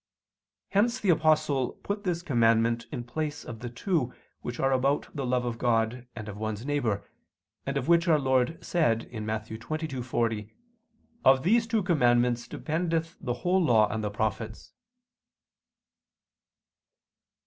[0.69, 5.27] Hence the Apostle put this commandment in place of the two which are about the
[5.27, 7.07] love of God and of one's neighbor,
[7.67, 9.45] and of which Our Lord said (Matt.
[9.49, 10.49] 22:40):
[11.23, 14.73] "On these two commandments dependeth the whole Law and the prophets."